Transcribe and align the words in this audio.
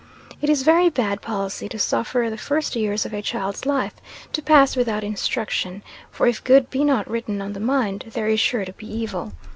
It 0.41 0.49
is 0.49 0.63
very 0.63 0.89
bad 0.89 1.21
policy 1.21 1.69
to 1.69 1.77
suffer 1.77 2.27
the 2.31 2.35
first 2.35 2.75
years 2.75 3.05
of 3.05 3.13
a 3.13 3.21
child's 3.21 3.67
life 3.67 3.93
to 4.33 4.41
pass 4.41 4.75
without 4.75 5.03
instruction; 5.03 5.83
for 6.09 6.25
if 6.25 6.43
good 6.43 6.71
be 6.71 6.83
not 6.83 7.07
written 7.07 7.39
on 7.39 7.53
the 7.53 7.59
mind, 7.59 8.05
there 8.13 8.27
is 8.27 8.39
sure 8.39 8.65
to 8.65 8.73
be 8.73 8.91
evil. 8.91 9.33